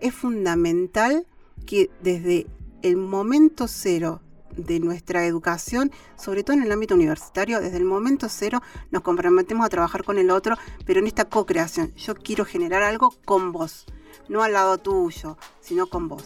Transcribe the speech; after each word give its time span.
es 0.00 0.14
fundamental 0.14 1.26
que 1.66 1.90
desde 2.02 2.46
el 2.82 2.96
momento 2.96 3.68
cero 3.68 4.20
de 4.56 4.80
nuestra 4.80 5.26
educación, 5.26 5.92
sobre 6.16 6.42
todo 6.42 6.56
en 6.56 6.62
el 6.62 6.72
ámbito 6.72 6.94
universitario, 6.94 7.60
desde 7.60 7.76
el 7.76 7.84
momento 7.84 8.28
cero 8.28 8.60
nos 8.90 9.02
comprometemos 9.02 9.64
a 9.64 9.68
trabajar 9.68 10.04
con 10.04 10.18
el 10.18 10.30
otro, 10.30 10.56
pero 10.84 11.00
en 11.00 11.06
esta 11.06 11.26
co-creación. 11.26 11.94
Yo 11.94 12.14
quiero 12.14 12.44
generar 12.44 12.82
algo 12.82 13.14
con 13.24 13.52
vos, 13.52 13.86
no 14.28 14.42
al 14.42 14.52
lado 14.52 14.78
tuyo, 14.78 15.36
sino 15.60 15.86
con 15.86 16.08
vos. 16.08 16.24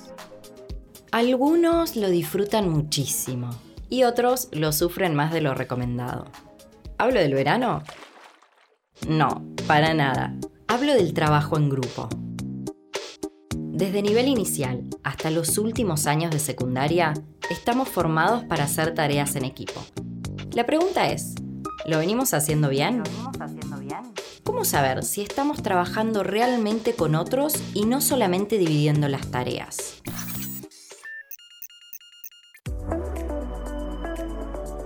Algunos 1.12 1.96
lo 1.96 2.10
disfrutan 2.10 2.68
muchísimo 2.68 3.50
y 3.88 4.04
otros 4.04 4.48
lo 4.52 4.72
sufren 4.72 5.14
más 5.14 5.32
de 5.32 5.40
lo 5.40 5.54
recomendado. 5.54 6.26
¿Hablo 6.98 7.20
del 7.20 7.34
verano? 7.34 7.82
No, 9.08 9.44
para 9.66 9.94
nada. 9.94 10.34
Hablo 10.66 10.94
del 10.94 11.14
trabajo 11.14 11.56
en 11.56 11.68
grupo. 11.68 12.08
Desde 13.74 14.02
nivel 14.02 14.28
inicial 14.28 14.84
hasta 15.02 15.32
los 15.32 15.58
últimos 15.58 16.06
años 16.06 16.30
de 16.30 16.38
secundaria, 16.38 17.12
estamos 17.50 17.88
formados 17.88 18.44
para 18.44 18.62
hacer 18.62 18.94
tareas 18.94 19.34
en 19.34 19.44
equipo. 19.44 19.84
La 20.52 20.64
pregunta 20.64 21.10
es, 21.10 21.34
¿lo 21.84 21.98
venimos 21.98 22.34
haciendo 22.34 22.68
bien? 22.68 23.02
¿Cómo 24.44 24.64
saber 24.64 25.02
si 25.02 25.22
estamos 25.22 25.60
trabajando 25.60 26.22
realmente 26.22 26.94
con 26.94 27.16
otros 27.16 27.60
y 27.74 27.84
no 27.84 28.00
solamente 28.00 28.58
dividiendo 28.58 29.08
las 29.08 29.26
tareas? 29.32 30.00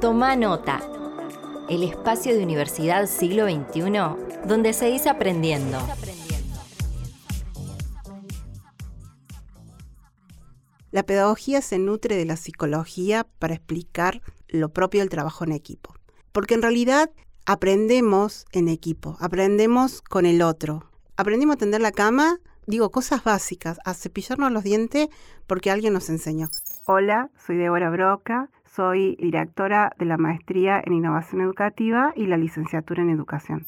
Toma 0.00 0.34
nota. 0.34 0.80
El 1.68 1.82
espacio 1.82 2.34
de 2.34 2.42
Universidad 2.42 3.06
Siglo 3.06 3.44
XXI 3.44 3.82
donde 4.46 4.72
se 4.72 4.86
dice 4.86 5.10
aprendiendo. 5.10 5.78
La 10.98 11.04
pedagogía 11.04 11.62
se 11.62 11.78
nutre 11.78 12.16
de 12.16 12.24
la 12.24 12.34
psicología 12.34 13.24
para 13.38 13.54
explicar 13.54 14.20
lo 14.48 14.70
propio 14.70 14.98
del 14.98 15.10
trabajo 15.10 15.44
en 15.44 15.52
equipo. 15.52 15.94
Porque 16.32 16.54
en 16.54 16.62
realidad 16.62 17.08
aprendemos 17.46 18.46
en 18.50 18.66
equipo, 18.66 19.16
aprendemos 19.20 20.02
con 20.02 20.26
el 20.26 20.42
otro. 20.42 20.90
Aprendimos 21.16 21.54
a 21.54 21.58
tender 21.60 21.80
la 21.82 21.92
cama, 21.92 22.40
digo, 22.66 22.90
cosas 22.90 23.22
básicas, 23.22 23.78
a 23.84 23.94
cepillarnos 23.94 24.50
los 24.50 24.64
dientes 24.64 25.06
porque 25.46 25.70
alguien 25.70 25.92
nos 25.92 26.10
enseñó. 26.10 26.48
Hola, 26.88 27.30
soy 27.46 27.58
Débora 27.58 27.90
Broca, 27.90 28.50
soy 28.64 29.14
directora 29.20 29.92
de 30.00 30.04
la 30.04 30.16
maestría 30.16 30.82
en 30.84 30.94
innovación 30.94 31.42
educativa 31.42 32.12
y 32.16 32.26
la 32.26 32.38
licenciatura 32.38 33.04
en 33.04 33.10
educación. 33.10 33.66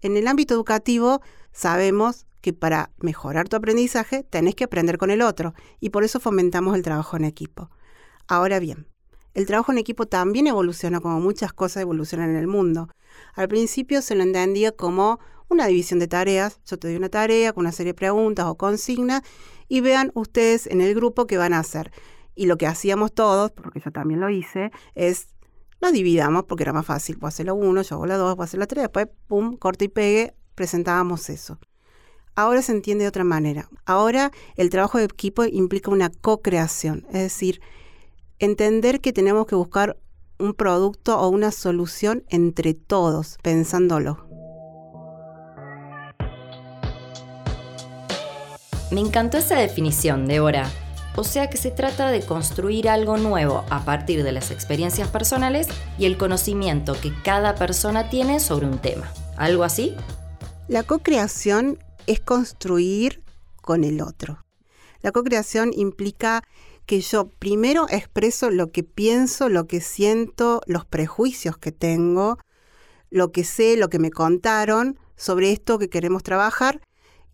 En 0.00 0.16
el 0.16 0.26
ámbito 0.26 0.54
educativo 0.54 1.20
sabemos 1.52 2.25
que 2.46 2.52
para 2.52 2.92
mejorar 2.98 3.48
tu 3.48 3.56
aprendizaje 3.56 4.22
tenés 4.22 4.54
que 4.54 4.62
aprender 4.62 4.98
con 4.98 5.10
el 5.10 5.20
otro 5.20 5.52
y 5.80 5.90
por 5.90 6.04
eso 6.04 6.20
fomentamos 6.20 6.76
el 6.76 6.82
trabajo 6.82 7.16
en 7.16 7.24
equipo. 7.24 7.72
Ahora 8.28 8.60
bien, 8.60 8.86
el 9.34 9.46
trabajo 9.46 9.72
en 9.72 9.78
equipo 9.78 10.06
también 10.06 10.46
evoluciona 10.46 11.00
como 11.00 11.18
muchas 11.18 11.52
cosas 11.52 11.82
evolucionan 11.82 12.30
en 12.30 12.36
el 12.36 12.46
mundo. 12.46 12.88
Al 13.34 13.48
principio 13.48 14.00
se 14.00 14.14
lo 14.14 14.22
entendía 14.22 14.70
como 14.70 15.18
una 15.48 15.66
división 15.66 15.98
de 15.98 16.06
tareas. 16.06 16.60
Yo 16.64 16.78
te 16.78 16.86
doy 16.86 16.96
una 16.96 17.08
tarea 17.08 17.52
con 17.52 17.62
una 17.62 17.72
serie 17.72 17.94
de 17.94 17.96
preguntas 17.96 18.46
o 18.46 18.54
consignas 18.54 19.22
y 19.66 19.80
vean 19.80 20.12
ustedes 20.14 20.68
en 20.68 20.80
el 20.80 20.94
grupo 20.94 21.26
qué 21.26 21.38
van 21.38 21.52
a 21.52 21.58
hacer. 21.58 21.90
Y 22.36 22.46
lo 22.46 22.58
que 22.58 22.68
hacíamos 22.68 23.12
todos, 23.12 23.50
porque 23.50 23.80
yo 23.80 23.90
también 23.90 24.20
lo 24.20 24.30
hice, 24.30 24.70
es 24.94 25.30
nos 25.82 25.92
dividamos 25.92 26.44
porque 26.44 26.62
era 26.62 26.72
más 26.72 26.86
fácil. 26.86 27.16
Vos 27.16 27.34
hacer 27.34 27.46
la 27.46 27.54
uno, 27.54 27.82
yo 27.82 27.96
hago 27.96 28.06
la 28.06 28.16
dos, 28.16 28.36
vos 28.36 28.44
hacer 28.44 28.60
la 28.60 28.68
tres, 28.68 28.84
después, 28.84 29.08
pum, 29.26 29.56
corte 29.56 29.86
y 29.86 29.88
pegue, 29.88 30.36
presentábamos 30.54 31.28
eso. 31.28 31.58
Ahora 32.38 32.60
se 32.60 32.72
entiende 32.72 33.04
de 33.04 33.08
otra 33.08 33.24
manera. 33.24 33.70
Ahora 33.86 34.30
el 34.56 34.68
trabajo 34.68 34.98
de 34.98 35.04
equipo 35.04 35.44
implica 35.44 35.90
una 35.90 36.10
co-creación, 36.10 37.06
es 37.08 37.22
decir, 37.22 37.62
entender 38.38 39.00
que 39.00 39.14
tenemos 39.14 39.46
que 39.46 39.54
buscar 39.54 39.96
un 40.38 40.52
producto 40.52 41.18
o 41.18 41.28
una 41.30 41.50
solución 41.50 42.24
entre 42.28 42.74
todos, 42.74 43.38
pensándolo. 43.42 44.26
Me 48.90 49.00
encantó 49.00 49.38
esa 49.38 49.56
definición, 49.56 50.26
Débora. 50.26 50.70
O 51.16 51.24
sea 51.24 51.48
que 51.48 51.56
se 51.56 51.70
trata 51.70 52.10
de 52.10 52.20
construir 52.20 52.90
algo 52.90 53.16
nuevo 53.16 53.64
a 53.70 53.86
partir 53.86 54.22
de 54.22 54.32
las 54.32 54.50
experiencias 54.50 55.08
personales 55.08 55.68
y 55.98 56.04
el 56.04 56.18
conocimiento 56.18 56.92
que 57.00 57.14
cada 57.24 57.54
persona 57.54 58.10
tiene 58.10 58.40
sobre 58.40 58.66
un 58.66 58.76
tema. 58.76 59.10
¿Algo 59.38 59.64
así? 59.64 59.94
La 60.68 60.82
co-creación 60.82 61.78
es 62.06 62.20
construir 62.20 63.22
con 63.62 63.84
el 63.84 64.00
otro. 64.00 64.44
La 65.02 65.12
co-creación 65.12 65.72
implica 65.74 66.42
que 66.86 67.00
yo 67.00 67.28
primero 67.28 67.86
expreso 67.90 68.50
lo 68.50 68.70
que 68.70 68.82
pienso, 68.84 69.48
lo 69.48 69.66
que 69.66 69.80
siento, 69.80 70.60
los 70.66 70.84
prejuicios 70.84 71.58
que 71.58 71.72
tengo, 71.72 72.38
lo 73.10 73.32
que 73.32 73.44
sé, 73.44 73.76
lo 73.76 73.88
que 73.88 73.98
me 73.98 74.10
contaron 74.10 74.98
sobre 75.16 75.52
esto 75.52 75.78
que 75.78 75.88
queremos 75.88 76.22
trabajar 76.22 76.80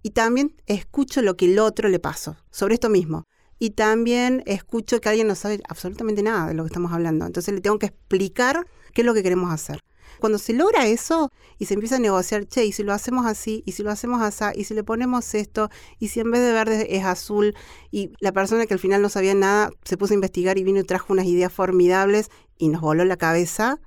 y 0.03 0.11
también 0.11 0.55
escucho 0.67 1.23
lo 1.23 1.37
que 1.37 1.47
el 1.47 1.59
otro 1.59 1.89
le 1.89 1.99
pasó 1.99 2.37
sobre 2.51 2.75
esto 2.75 2.89
mismo 2.89 3.25
y 3.59 3.71
también 3.71 4.43
escucho 4.47 5.01
que 5.01 5.09
alguien 5.09 5.29
no 5.29 5.35
sabe 5.35 5.61
absolutamente 5.69 6.23
nada 6.23 6.49
de 6.49 6.55
lo 6.55 6.65
que 6.65 6.69
estamos 6.69 6.93
hablando. 6.93 7.27
Entonces 7.27 7.55
le 7.55 7.61
tengo 7.61 7.79
que 7.79 7.87
explicar 7.87 8.67
qué 8.93 9.03
es 9.03 9.07
lo 9.07 9.15
que 9.15 9.23
queremos 9.23 9.53
hacer. 9.53 9.81
Cuando 10.23 10.39
se 10.39 10.53
logra 10.53 10.87
eso 10.87 11.33
y 11.59 11.67
se 11.67 11.75
empieza 11.75 11.97
a 11.97 11.99
negociar, 11.99 12.47
che, 12.47 12.65
y 12.65 12.71
si 12.71 12.85
lo 12.85 12.93
hacemos 12.93 13.27
así, 13.27 13.65
y 13.67 13.73
si 13.73 13.83
lo 13.83 13.91
hacemos 13.91 14.23
así, 14.23 14.45
y 14.55 14.63
si 14.63 14.73
le 14.73 14.85
ponemos 14.85 15.35
esto, 15.35 15.69
y 15.99 16.09
si 16.11 16.21
en 16.21 16.31
vez 16.31 16.43
de 16.43 16.53
verde 16.53 16.97
es 16.97 17.05
azul, 17.05 17.57
y 17.91 18.13
la 18.21 18.31
persona 18.31 18.67
que 18.67 18.75
al 18.75 18.79
final 18.79 19.03
no 19.03 19.09
sabía 19.09 19.35
nada 19.35 19.73
se 19.83 19.97
puso 19.97 20.13
a 20.13 20.15
investigar 20.15 20.59
y 20.59 20.63
vino 20.63 20.79
y 20.79 20.85
trajo 20.85 21.13
unas 21.13 21.27
ideas 21.27 21.53
formidables 21.53 22.31
y 22.57 22.69
nos 22.69 22.83
voló 22.83 23.05
la 23.05 23.17
cabeza, 23.17 23.81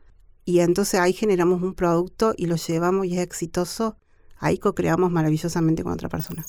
y 0.44 0.60
entonces 0.60 1.00
ahí 1.00 1.14
generamos 1.14 1.62
un 1.62 1.74
producto 1.74 2.34
y 2.36 2.48
lo 2.48 2.58
llevamos 2.58 3.06
y 3.06 3.14
es 3.16 3.24
exitoso, 3.24 3.96
ahí 4.38 4.58
co-creamos 4.58 5.12
maravillosamente 5.12 5.84
con 5.84 5.94
otra 5.94 6.10
persona. 6.10 6.46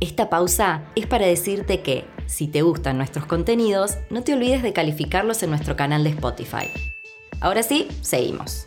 Esta 0.00 0.30
pausa 0.30 0.90
es 0.96 1.06
para 1.06 1.26
decirte 1.26 1.82
que, 1.82 2.06
si 2.26 2.48
te 2.48 2.62
gustan 2.62 2.96
nuestros 2.96 3.26
contenidos, 3.26 3.98
no 4.08 4.24
te 4.24 4.32
olvides 4.32 4.62
de 4.62 4.72
calificarlos 4.72 5.42
en 5.42 5.50
nuestro 5.50 5.76
canal 5.76 6.04
de 6.04 6.10
Spotify. 6.10 6.70
Ahora 7.40 7.62
sí, 7.62 7.86
seguimos. 8.00 8.66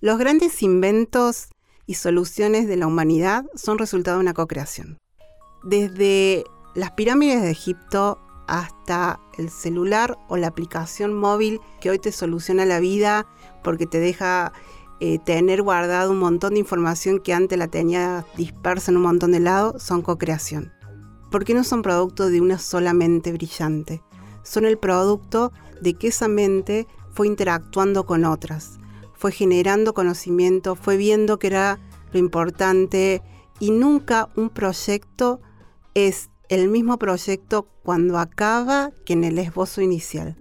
Los 0.00 0.18
grandes 0.18 0.60
inventos 0.64 1.50
y 1.86 1.94
soluciones 1.94 2.66
de 2.66 2.78
la 2.78 2.88
humanidad 2.88 3.44
son 3.54 3.78
resultado 3.78 4.16
de 4.16 4.22
una 4.22 4.34
co-creación. 4.34 4.98
Desde 5.62 6.42
las 6.74 6.90
pirámides 6.92 7.42
de 7.42 7.52
Egipto 7.52 8.18
hasta 8.48 9.20
el 9.38 9.50
celular 9.50 10.18
o 10.28 10.36
la 10.36 10.48
aplicación 10.48 11.14
móvil 11.14 11.60
que 11.80 11.90
hoy 11.90 12.00
te 12.00 12.10
soluciona 12.10 12.66
la 12.66 12.80
vida 12.80 13.28
porque 13.62 13.86
te 13.86 14.00
deja 14.00 14.52
eh, 15.00 15.18
tener 15.18 15.62
guardado 15.62 16.12
un 16.12 16.18
montón 16.18 16.54
de 16.54 16.60
información 16.60 17.20
que 17.20 17.32
antes 17.32 17.58
la 17.58 17.68
tenía 17.68 18.26
dispersa 18.36 18.90
en 18.90 18.98
un 18.98 19.04
montón 19.04 19.32
de 19.32 19.40
lados, 19.40 19.82
son 19.82 20.02
co-creación. 20.02 20.72
Porque 21.30 21.54
no 21.54 21.64
son 21.64 21.82
producto 21.82 22.28
de 22.28 22.40
una 22.40 22.58
sola 22.58 22.92
mente 22.92 23.32
brillante, 23.32 24.02
son 24.42 24.66
el 24.66 24.78
producto 24.78 25.52
de 25.80 25.94
que 25.94 26.08
esa 26.08 26.28
mente 26.28 26.86
fue 27.12 27.26
interactuando 27.26 28.04
con 28.04 28.24
otras, 28.24 28.78
fue 29.14 29.32
generando 29.32 29.94
conocimiento, 29.94 30.76
fue 30.76 30.96
viendo 30.96 31.38
que 31.38 31.46
era 31.48 31.80
lo 32.12 32.18
importante 32.18 33.22
y 33.58 33.70
nunca 33.70 34.28
un 34.36 34.50
proyecto 34.50 35.40
es 35.94 36.30
el 36.48 36.68
mismo 36.68 36.98
proyecto 36.98 37.68
cuando 37.82 38.18
acaba 38.18 38.90
que 39.04 39.12
en 39.12 39.24
el 39.24 39.38
esbozo 39.38 39.82
inicial. 39.82 40.36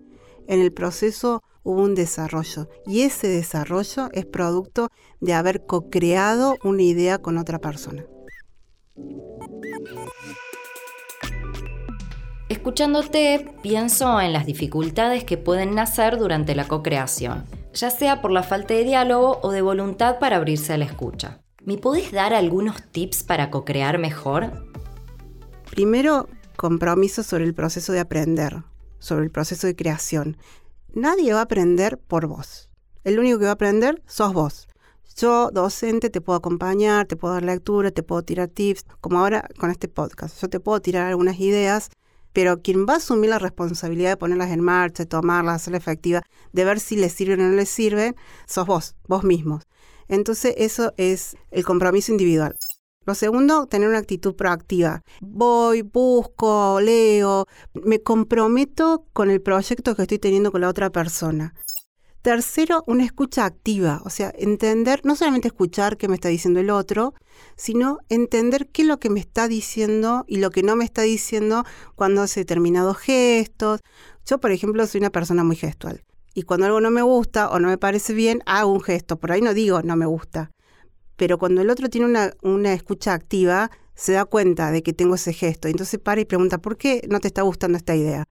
En 0.47 0.59
el 0.59 0.73
proceso 0.73 1.43
hubo 1.69 1.83
un 1.83 1.93
desarrollo 1.93 2.67
y 2.87 3.01
ese 3.01 3.27
desarrollo 3.27 4.09
es 4.11 4.25
producto 4.25 4.89
de 5.19 5.33
haber 5.33 5.67
co-creado 5.67 6.55
una 6.63 6.81
idea 6.81 7.19
con 7.19 7.37
otra 7.37 7.59
persona. 7.59 8.05
Escuchándote, 12.49 13.53
pienso 13.61 14.19
en 14.19 14.33
las 14.33 14.47
dificultades 14.47 15.23
que 15.23 15.37
pueden 15.37 15.75
nacer 15.75 16.17
durante 16.17 16.55
la 16.55 16.67
co-creación, 16.67 17.45
ya 17.73 17.91
sea 17.91 18.19
por 18.19 18.31
la 18.31 18.41
falta 18.41 18.73
de 18.73 18.83
diálogo 18.83 19.39
o 19.43 19.51
de 19.51 19.61
voluntad 19.61 20.17
para 20.17 20.37
abrirse 20.37 20.73
a 20.73 20.77
la 20.79 20.85
escucha. 20.85 21.41
¿Me 21.63 21.77
podés 21.77 22.11
dar 22.11 22.33
algunos 22.33 22.81
tips 22.91 23.21
para 23.21 23.51
co-crear 23.51 23.99
mejor? 23.99 24.65
Primero, 25.69 26.27
compromiso 26.55 27.21
sobre 27.21 27.43
el 27.43 27.53
proceso 27.53 27.93
de 27.93 27.99
aprender, 27.99 28.63
sobre 28.97 29.25
el 29.25 29.29
proceso 29.29 29.67
de 29.67 29.75
creación 29.75 30.35
nadie 30.93 31.33
va 31.33 31.39
a 31.39 31.43
aprender 31.43 31.97
por 31.97 32.27
vos. 32.27 32.69
El 33.03 33.19
único 33.19 33.39
que 33.39 33.45
va 33.45 33.51
a 33.51 33.53
aprender 33.53 34.01
sos 34.05 34.33
vos. 34.33 34.67
Yo, 35.17 35.49
docente, 35.51 36.09
te 36.09 36.21
puedo 36.21 36.37
acompañar, 36.37 37.05
te 37.05 37.15
puedo 37.15 37.33
dar 37.33 37.43
lectura, 37.43 37.91
te 37.91 38.03
puedo 38.03 38.23
tirar 38.23 38.47
tips, 38.47 38.85
como 39.01 39.19
ahora 39.19 39.47
con 39.57 39.69
este 39.71 39.87
podcast. 39.87 40.39
Yo 40.41 40.49
te 40.49 40.59
puedo 40.59 40.81
tirar 40.81 41.07
algunas 41.07 41.39
ideas, 41.39 41.89
pero 42.31 42.61
quien 42.61 42.85
va 42.85 42.93
a 42.93 42.97
asumir 42.97 43.29
la 43.29 43.39
responsabilidad 43.39 44.11
de 44.11 44.17
ponerlas 44.17 44.51
en 44.51 44.61
marcha, 44.61 45.03
de 45.03 45.07
tomarlas, 45.07 45.55
hacerlas 45.55 45.81
efectivas, 45.81 46.23
de 46.53 46.63
ver 46.63 46.79
si 46.79 46.95
les 46.95 47.11
sirven 47.11 47.41
o 47.41 47.49
no 47.49 47.55
les 47.55 47.69
sirven, 47.69 48.15
sos 48.45 48.65
vos, 48.65 48.95
vos 49.07 49.23
mismos. 49.23 49.63
Entonces 50.07 50.55
eso 50.57 50.93
es 50.97 51.35
el 51.51 51.65
compromiso 51.65 52.11
individual. 52.11 52.55
Lo 53.09 53.15
segundo, 53.15 53.65
tener 53.65 53.89
una 53.89 53.97
actitud 53.97 54.35
proactiva. 54.35 55.01
Voy, 55.19 55.81
busco, 55.81 56.79
leo, 56.79 57.47
me 57.73 58.03
comprometo 58.03 59.07
con 59.13 59.31
el 59.31 59.41
proyecto 59.41 59.95
que 59.95 60.03
estoy 60.03 60.19
teniendo 60.19 60.51
con 60.51 60.61
la 60.61 60.69
otra 60.69 60.91
persona. 60.91 61.55
Tercero, 62.21 62.83
una 62.85 63.03
escucha 63.03 63.45
activa, 63.45 64.03
o 64.05 64.11
sea, 64.11 64.31
entender, 64.37 65.01
no 65.05 65.15
solamente 65.15 65.47
escuchar 65.47 65.97
qué 65.97 66.07
me 66.07 66.13
está 66.13 66.29
diciendo 66.29 66.59
el 66.59 66.69
otro, 66.69 67.15
sino 67.55 67.97
entender 68.09 68.69
qué 68.71 68.83
es 68.83 68.87
lo 68.87 68.99
que 68.99 69.09
me 69.09 69.21
está 69.21 69.47
diciendo 69.47 70.23
y 70.27 70.37
lo 70.37 70.51
que 70.51 70.61
no 70.61 70.75
me 70.75 70.85
está 70.85 71.01
diciendo 71.01 71.63
cuando 71.95 72.21
hace 72.21 72.41
determinados 72.41 72.97
gestos. 72.97 73.79
Yo, 74.27 74.39
por 74.39 74.51
ejemplo, 74.51 74.85
soy 74.85 74.99
una 74.99 75.09
persona 75.09 75.43
muy 75.43 75.55
gestual. 75.55 76.03
Y 76.35 76.43
cuando 76.43 76.67
algo 76.67 76.79
no 76.79 76.91
me 76.91 77.01
gusta 77.01 77.49
o 77.49 77.57
no 77.57 77.69
me 77.69 77.79
parece 77.79 78.13
bien, 78.13 78.43
hago 78.45 78.71
un 78.71 78.81
gesto. 78.81 79.17
Por 79.17 79.31
ahí 79.31 79.41
no 79.41 79.55
digo 79.55 79.81
no 79.81 79.95
me 79.95 80.05
gusta 80.05 80.51
pero 81.19 81.37
cuando 81.37 81.61
el 81.61 81.69
otro 81.69 81.89
tiene 81.89 82.31
una, 82.43 82.73
escucha 82.73 83.13
activa, 83.13 83.69
se 83.93 84.13
da 84.13 84.23
cuenta 84.23 84.71
de 84.71 84.81
que 84.81 84.93
tengo 84.93 85.15
ese 85.15 85.33
gesto. 85.33 85.67
Entonces 85.67 85.99
para 85.99 86.21
y 86.21 86.25
pregunta, 86.25 86.59
¿por 86.59 86.77
qué 86.77 87.05
no 87.09 87.19
te 87.19 87.27
está 87.27 87.41
gustando 87.41 87.77
esta 87.77 87.93
idea? 87.93 88.23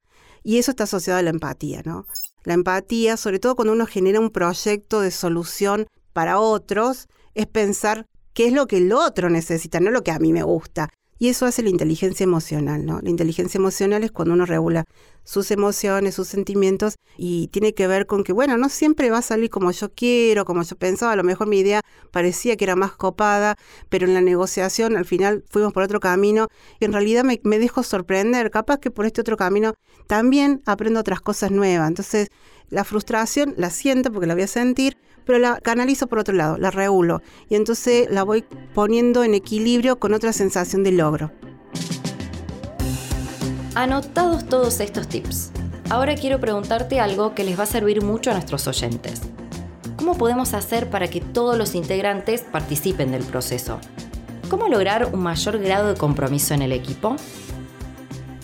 Y 0.43 0.57
eso 0.57 0.71
está 0.71 0.85
asociado 0.85 1.19
a 1.19 1.23
la 1.23 1.29
empatía, 1.29 1.83
¿no? 1.85 2.07
La 2.45 2.55
empatía, 2.55 3.19
sobre 3.19 3.41
todo 3.41 3.57
cuando 3.57 3.75
uno 3.75 3.85
genera 3.85 4.21
un 4.21 4.31
proyecto 4.31 5.03
de 5.03 5.11
solución 5.11 5.87
para 6.15 6.41
otros, 6.41 7.09
es 7.35 7.47
pensar 7.47 8.07
qué 8.33 8.47
es 8.47 8.55
lo 8.55 8.67
que 8.67 8.79
el 8.79 8.91
otro 8.91 9.29
necesita, 9.29 9.81
no 9.81 9.91
lo 9.91 10.03
que 10.03 10.11
a 10.11 10.19
mí 10.19 10.33
me 10.33 10.43
gusta. 10.43 10.89
Y 11.19 11.29
eso 11.29 11.47
hace 11.47 11.63
la 11.63 11.69
inteligencia 11.69 12.25
emocional, 12.25 12.87
¿no? 12.87 13.01
La 13.03 13.11
inteligencia 13.11 13.59
emocional 13.59 14.05
es 14.05 14.13
cuando 14.13 14.35
uno 14.35 14.47
regula 14.47 14.85
sus 15.25 15.51
emociones, 15.51 16.15
sus 16.15 16.29
sentimientos 16.29 16.95
y 17.17 17.49
tiene 17.49 17.75
que 17.75 17.87
ver 17.87 18.07
con 18.07 18.25
que, 18.25 18.33
bueno, 18.33 18.57
no 18.57 18.69
siempre 18.69 19.11
va 19.11 19.19
a 19.19 19.23
salir 19.23 19.51
como 19.51 19.71
yo 19.73 19.93
quiero, 19.93 20.45
como 20.45 20.63
yo 20.63 20.77
pensaba, 20.77 21.13
a 21.13 21.17
lo 21.17 21.25
mejor 21.25 21.49
mi 21.49 21.59
idea 21.59 21.83
parecía 22.13 22.57
que 22.57 22.65
era 22.65 22.77
más 22.77 22.93
copada, 22.93 23.57
pero 23.89 24.07
en 24.07 24.15
la 24.15 24.21
negociación 24.21 24.97
al 24.97 25.05
final 25.05 25.45
fuimos 25.51 25.73
por 25.73 25.83
otro 25.83 26.01
camino 26.01 26.49
y 26.81 26.85
en 26.85 26.93
realidad 26.93 27.25
me, 27.25 27.41
me 27.43 27.59
dejo 27.59 27.83
sorprender, 27.83 28.51
capaz 28.51 28.79
que 28.79 28.91
por 28.91 29.05
este 29.05 29.21
otro 29.21 29.37
camino 29.37 29.75
también 30.07 30.63
aprendo 30.67 31.01
otras 31.01 31.21
cosas 31.21 31.51
nuevas. 31.51 31.89
Entonces, 31.89 32.29
la 32.71 32.85
frustración 32.85 33.55
la 33.57 33.71
siento 33.71 34.13
porque 34.13 34.27
la 34.27 34.35
voy 34.35 34.45
a 34.45 34.49
sentir, 34.49 34.97
pero 35.25 35.39
la 35.39 35.61
canalizo 35.61 36.07
por 36.07 36.21
otro 36.21 36.35
lado, 36.35 36.57
la 36.57 36.71
regulo 36.71 37.21
y 37.51 37.55
entonces 37.55 38.09
la 38.11 38.23
voy 38.23 38.45
poniendo 38.75 39.25
en 39.25 39.35
equilibrio 39.35 39.99
con 39.99 40.15
otra 40.15 40.33
sensación 40.33 40.83
de 40.85 40.93
logro. 41.09 41.31
Anotados 43.75 44.47
todos 44.47 44.81
estos 44.81 45.09
tips, 45.09 45.53
ahora 45.89 46.15
quiero 46.17 46.39
preguntarte 46.39 47.01
algo 47.01 47.35
que 47.35 47.45
les 47.45 47.59
va 47.59 47.63
a 47.63 47.67
servir 47.67 48.03
mucho 48.03 48.31
a 48.31 48.35
nuestros 48.35 48.67
oyentes. 48.67 49.23
¿Cómo 49.97 50.19
podemos 50.19 50.53
hacer 50.53 50.91
para 50.91 51.09
que 51.09 51.21
todos 51.21 51.57
los 51.57 51.75
integrantes 51.75 52.43
participen 52.43 53.13
del 53.13 53.25
proceso? 53.25 53.79
¿Cómo 54.51 54.69
lograr 54.69 55.11
un 55.15 55.21
mayor 55.21 55.59
grado 55.59 55.89
de 55.89 55.99
compromiso 55.99 56.55
en 56.55 56.63
el 56.63 56.73
equipo? 56.73 57.17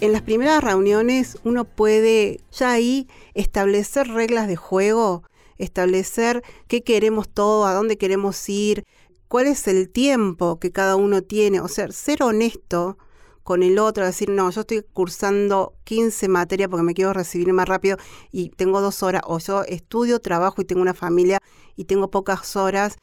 En 0.00 0.12
las 0.12 0.22
primeras 0.22 0.62
reuniones 0.64 1.38
uno 1.44 1.64
puede 1.64 2.40
ya 2.50 2.72
ahí 2.72 3.08
establecer 3.34 4.08
reglas 4.08 4.48
de 4.48 4.56
juego 4.56 5.24
establecer 5.58 6.42
qué 6.68 6.82
queremos 6.82 7.28
todo, 7.28 7.66
a 7.66 7.74
dónde 7.74 7.96
queremos 7.96 8.48
ir, 8.48 8.86
cuál 9.34 9.48
es 9.48 9.66
el 9.66 9.90
tiempo 9.90 10.60
que 10.60 10.70
cada 10.70 10.94
uno 10.94 11.20
tiene, 11.20 11.58
o 11.58 11.66
sea, 11.66 11.90
ser 11.90 12.22
honesto 12.22 12.98
con 13.42 13.64
el 13.64 13.80
otro, 13.80 14.06
decir, 14.06 14.30
no, 14.30 14.48
yo 14.48 14.60
estoy 14.60 14.84
cursando 14.92 15.74
15 15.82 16.28
materias 16.28 16.68
porque 16.68 16.84
me 16.84 16.94
quiero 16.94 17.12
recibir 17.12 17.52
más 17.52 17.68
rápido 17.68 17.96
y 18.30 18.50
tengo 18.50 18.80
dos 18.80 19.02
horas, 19.02 19.22
o 19.26 19.40
yo 19.40 19.64
estudio, 19.64 20.20
trabajo 20.20 20.62
y 20.62 20.64
tengo 20.64 20.82
una 20.82 20.94
familia 20.94 21.40
y 21.74 21.86
tengo 21.86 22.12
pocas 22.12 22.54
horas, 22.54 22.94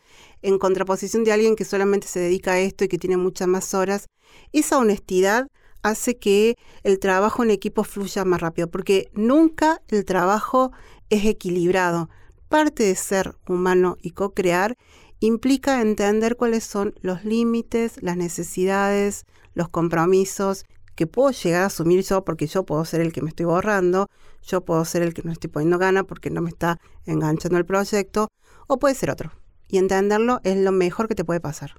en 0.41 0.57
contraposición 0.57 1.25
de 1.25 1.33
alguien 1.33 1.57
que 1.57 1.65
solamente 1.65 2.07
se 2.07 2.21
dedica 2.21 2.53
a 2.53 2.59
esto 2.59 2.85
y 2.85 2.87
que 2.87 2.97
tiene 2.97 3.17
muchas 3.17 3.49
más 3.49 3.73
horas. 3.73 4.05
Esa 4.53 4.77
honestidad 4.77 5.47
hace 5.83 6.17
que 6.17 6.55
el 6.83 6.99
trabajo 6.99 7.43
en 7.43 7.51
equipo 7.51 7.83
fluya 7.83 8.23
más 8.23 8.39
rápido, 8.39 8.71
porque 8.71 9.09
nunca 9.11 9.81
el 9.89 10.05
trabajo 10.05 10.71
es 11.09 11.25
equilibrado 11.25 12.09
parte 12.47 12.83
de 12.83 12.95
ser 12.95 13.35
humano 13.47 13.97
y 14.01 14.11
co-crear 14.11 14.75
implica 15.21 15.81
entender 15.81 16.35
cuáles 16.35 16.65
son 16.65 16.95
los 17.01 17.23
límites, 17.23 18.01
las 18.01 18.17
necesidades, 18.17 19.25
los 19.53 19.69
compromisos 19.69 20.65
que 20.95 21.07
puedo 21.07 21.31
llegar 21.31 21.61
a 21.61 21.67
asumir 21.67 22.03
yo 22.03 22.25
porque 22.25 22.47
yo 22.47 22.65
puedo 22.65 22.83
ser 22.85 23.01
el 23.01 23.13
que 23.13 23.21
me 23.21 23.29
estoy 23.29 23.45
borrando, 23.45 24.07
yo 24.43 24.65
puedo 24.65 24.83
ser 24.83 25.03
el 25.03 25.13
que 25.13 25.21
no 25.23 25.31
estoy 25.31 25.49
poniendo 25.49 25.77
gana 25.77 26.03
porque 26.03 26.29
no 26.29 26.41
me 26.41 26.49
está 26.49 26.79
enganchando 27.05 27.57
el 27.57 27.65
proyecto, 27.65 28.27
o 28.67 28.79
puede 28.79 28.95
ser 28.95 29.11
otro. 29.11 29.31
Y 29.67 29.77
entenderlo 29.77 30.41
es 30.43 30.57
lo 30.57 30.71
mejor 30.71 31.07
que 31.07 31.15
te 31.15 31.23
puede 31.23 31.39
pasar. 31.39 31.75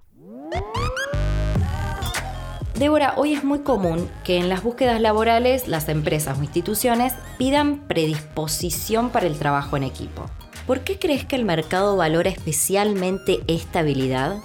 Débora, 2.77 3.15
hoy 3.17 3.35
es 3.35 3.45
muy 3.45 3.61
común 3.61 4.09
que 4.25 4.39
en 4.39 4.49
las 4.49 4.63
búsquedas 4.63 5.01
laborales 5.01 5.69
las 5.69 5.89
empresas 5.89 6.39
o 6.39 6.43
instituciones 6.43 7.13
pidan 7.39 7.87
predisposición 7.87 9.11
para 9.11 9.27
el 9.27 9.39
trabajo 9.39 9.77
en 9.77 9.83
equipo. 9.83 10.31
¿Por 10.67 10.85
qué 10.85 10.97
crees 10.97 11.25
que 11.25 11.35
el 11.35 11.45
mercado 11.45 11.97
valora 11.97 12.31
especialmente 12.31 13.41
esta 13.49 13.81
habilidad? 13.81 14.41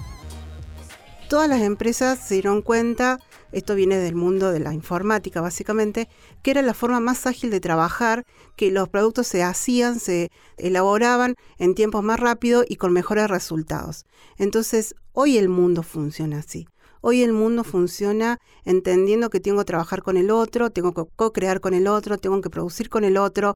Todas 1.29 1.47
las 1.47 1.61
empresas 1.61 2.17
se 2.17 2.35
dieron 2.35 2.63
cuenta, 2.63 3.19
esto 3.51 3.75
viene 3.75 3.97
del 3.97 4.15
mundo 4.15 4.51
de 4.51 4.59
la 4.59 4.73
informática 4.73 5.41
básicamente, 5.41 6.09
que 6.41 6.51
era 6.51 6.63
la 6.63 6.73
forma 6.73 6.99
más 6.99 7.27
ágil 7.27 7.51
de 7.51 7.59
trabajar, 7.59 8.25
que 8.55 8.71
los 8.71 8.89
productos 8.89 9.27
se 9.27 9.43
hacían, 9.43 9.99
se 9.99 10.31
elaboraban 10.57 11.35
en 11.59 11.75
tiempos 11.75 12.03
más 12.03 12.19
rápidos 12.19 12.65
y 12.67 12.77
con 12.77 12.93
mejores 12.93 13.29
resultados. 13.29 14.05
Entonces, 14.37 14.95
hoy 15.13 15.37
el 15.37 15.49
mundo 15.49 15.83
funciona 15.83 16.39
así. 16.39 16.67
Hoy 17.01 17.21
el 17.21 17.31
mundo 17.31 17.63
funciona 17.63 18.39
entendiendo 18.65 19.29
que 19.29 19.39
tengo 19.39 19.59
que 19.59 19.65
trabajar 19.65 20.01
con 20.01 20.17
el 20.17 20.31
otro, 20.31 20.71
tengo 20.71 20.93
que 20.93 21.03
co-crear 21.15 21.59
con 21.59 21.75
el 21.75 21.87
otro, 21.87 22.17
tengo 22.17 22.41
que 22.41 22.49
producir 22.49 22.89
con 22.89 23.03
el 23.03 23.17
otro. 23.17 23.53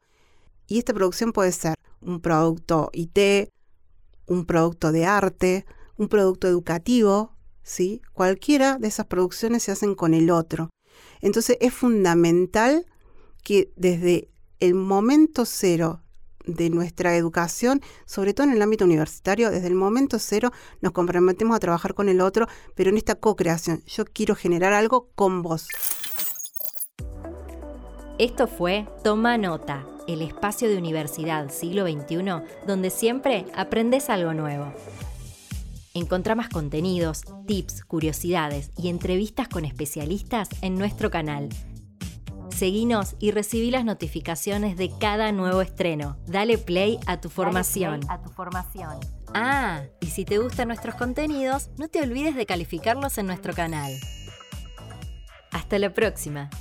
Y 0.67 0.77
esta 0.77 0.93
producción 0.93 1.33
puede 1.33 1.51
ser 1.53 1.73
un 2.01 2.21
producto 2.21 2.89
IT, 2.93 3.49
un 4.27 4.45
producto 4.45 4.91
de 4.91 5.05
arte, 5.05 5.65
un 5.97 6.07
producto 6.07 6.47
educativo, 6.47 7.35
¿sí? 7.63 8.01
Cualquiera 8.13 8.77
de 8.77 8.87
esas 8.87 9.05
producciones 9.05 9.63
se 9.63 9.71
hacen 9.71 9.95
con 9.95 10.13
el 10.13 10.29
otro. 10.29 10.69
Entonces 11.21 11.57
es 11.61 11.73
fundamental 11.73 12.85
que 13.43 13.71
desde 13.75 14.29
el 14.59 14.73
momento 14.73 15.45
cero 15.45 16.01
de 16.45 16.69
nuestra 16.69 17.15
educación, 17.15 17.81
sobre 18.05 18.33
todo 18.33 18.47
en 18.47 18.53
el 18.53 18.61
ámbito 18.61 18.85
universitario, 18.85 19.51
desde 19.51 19.67
el 19.67 19.75
momento 19.75 20.17
cero 20.19 20.51
nos 20.81 20.91
comprometemos 20.91 21.55
a 21.55 21.59
trabajar 21.59 21.93
con 21.93 22.09
el 22.09 22.21
otro, 22.21 22.47
pero 22.75 22.89
en 22.89 22.97
esta 22.97 23.15
co-creación. 23.15 23.83
Yo 23.85 24.05
quiero 24.05 24.35
generar 24.35 24.73
algo 24.73 25.09
con 25.15 25.41
vos. 25.41 25.67
Esto 28.21 28.45
fue 28.45 28.85
Toma 29.03 29.39
Nota 29.39 29.83
el 30.07 30.21
espacio 30.21 30.69
de 30.69 30.77
universidad 30.77 31.49
siglo 31.49 31.87
XXI 31.87 32.43
donde 32.67 32.91
siempre 32.91 33.47
aprendes 33.55 34.11
algo 34.11 34.35
nuevo. 34.35 34.71
Encontrá 35.95 36.35
más 36.35 36.47
contenidos, 36.47 37.23
tips, 37.47 37.83
curiosidades 37.83 38.69
y 38.77 38.89
entrevistas 38.89 39.47
con 39.47 39.65
especialistas 39.65 40.49
en 40.61 40.75
nuestro 40.75 41.09
canal. 41.09 41.49
Seguinos 42.55 43.15
y 43.17 43.31
recibí 43.31 43.71
las 43.71 43.85
notificaciones 43.85 44.77
de 44.77 44.91
cada 44.99 45.31
nuevo 45.31 45.61
estreno. 45.61 46.15
Dale 46.27 46.59
play 46.59 46.99
a 47.07 47.19
tu 47.19 47.29
formación. 47.29 48.01
a 48.07 48.21
tu 48.21 48.29
formación. 48.29 48.99
Ah, 49.33 49.81
y 49.99 50.05
si 50.05 50.25
te 50.25 50.37
gustan 50.37 50.67
nuestros 50.67 50.93
contenidos, 50.93 51.71
no 51.79 51.87
te 51.87 52.03
olvides 52.03 52.35
de 52.35 52.45
calificarlos 52.45 53.17
en 53.17 53.25
nuestro 53.25 53.55
canal. 53.55 53.91
Hasta 55.49 55.79
la 55.79 55.91
próxima. 55.91 56.51